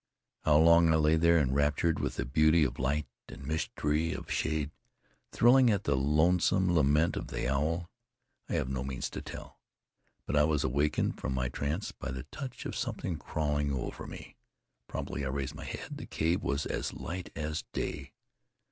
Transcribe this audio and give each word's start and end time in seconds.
How 0.45 0.57
long 0.57 0.91
I 0.91 0.95
lay 0.95 1.15
there 1.15 1.37
enraptured 1.37 1.99
with 1.99 2.15
the 2.15 2.25
beauty 2.25 2.63
of 2.63 2.79
light 2.79 3.05
and 3.29 3.45
mystery 3.45 4.13
of 4.13 4.31
shade, 4.31 4.71
thrilling 5.31 5.69
at 5.69 5.83
the 5.83 5.95
lonesome 5.95 6.73
lament 6.73 7.15
of 7.15 7.27
the 7.27 7.47
owl, 7.47 7.87
I 8.49 8.53
have 8.53 8.67
no 8.67 8.83
means 8.83 9.11
to 9.11 9.21
tell; 9.21 9.59
but 10.25 10.35
I 10.35 10.43
was 10.43 10.63
awakened 10.63 11.19
from 11.19 11.35
my 11.35 11.49
trance 11.49 11.91
by 11.91 12.09
the 12.09 12.23
touch 12.31 12.65
of 12.65 12.75
something 12.75 13.17
crawling 13.17 13.71
over 13.71 14.07
me. 14.07 14.37
Promptly 14.87 15.23
I 15.23 15.27
raised 15.29 15.53
my 15.53 15.65
head. 15.65 15.97
The 15.97 16.07
cave 16.07 16.41
was 16.41 16.65
as 16.65 16.93
light 16.95 17.29
as 17.35 17.63
day. 17.71 18.11